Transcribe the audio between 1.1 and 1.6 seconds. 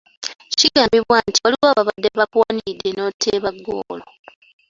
nti